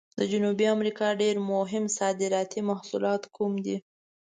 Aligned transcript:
د 0.19 0.21
جنوبي 0.31 0.65
امریکا 0.75 1.07
ډېر 1.21 1.35
مهم 1.51 1.85
صادراتي 1.97 2.61
محصولات 2.69 3.21
کوم 3.35 3.53
دي؟ 3.65 3.77